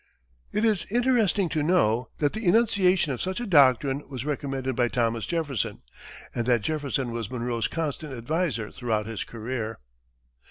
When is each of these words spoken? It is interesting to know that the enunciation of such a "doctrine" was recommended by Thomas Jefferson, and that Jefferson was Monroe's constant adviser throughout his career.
It 0.51 0.65
is 0.65 0.87
interesting 0.89 1.47
to 1.49 1.61
know 1.61 2.09
that 2.17 2.33
the 2.33 2.47
enunciation 2.47 3.11
of 3.11 3.21
such 3.21 3.39
a 3.39 3.45
"doctrine" 3.45 4.09
was 4.09 4.25
recommended 4.25 4.75
by 4.75 4.87
Thomas 4.87 5.27
Jefferson, 5.27 5.83
and 6.33 6.47
that 6.47 6.63
Jefferson 6.63 7.11
was 7.11 7.29
Monroe's 7.29 7.67
constant 7.67 8.11
adviser 8.11 8.71
throughout 8.71 9.05
his 9.05 9.23
career. 9.23 9.77